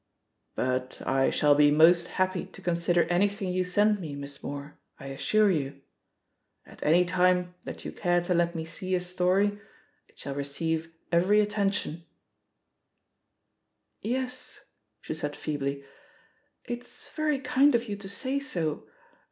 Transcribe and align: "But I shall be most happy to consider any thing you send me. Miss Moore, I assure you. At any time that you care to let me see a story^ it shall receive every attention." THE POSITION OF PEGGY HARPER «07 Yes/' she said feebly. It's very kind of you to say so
"But 0.55 0.99
I 1.05 1.29
shall 1.29 1.53
be 1.53 1.69
most 1.69 2.07
happy 2.17 2.47
to 2.47 2.61
consider 2.63 3.03
any 3.03 3.27
thing 3.29 3.53
you 3.53 3.63
send 3.63 3.99
me. 3.99 4.15
Miss 4.15 4.41
Moore, 4.41 4.79
I 4.99 5.05
assure 5.09 5.51
you. 5.51 5.79
At 6.65 6.81
any 6.83 7.05
time 7.05 7.53
that 7.65 7.85
you 7.85 7.91
care 7.91 8.19
to 8.21 8.33
let 8.33 8.55
me 8.55 8.65
see 8.65 8.95
a 8.95 8.97
story^ 8.99 9.59
it 10.07 10.17
shall 10.17 10.33
receive 10.33 10.91
every 11.11 11.39
attention." 11.39 12.03
THE 14.01 14.15
POSITION 14.15 14.15
OF 14.15 14.15
PEGGY 14.15 14.15
HARPER 14.15 14.25
«07 14.25 14.25
Yes/' 14.25 14.59
she 15.01 15.13
said 15.13 15.35
feebly. 15.35 15.83
It's 16.65 17.09
very 17.09 17.37
kind 17.37 17.75
of 17.75 17.87
you 17.87 17.95
to 17.97 18.09
say 18.09 18.39
so 18.39 18.87